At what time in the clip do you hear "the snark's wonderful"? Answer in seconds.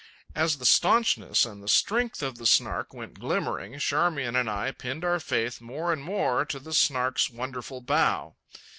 6.59-7.81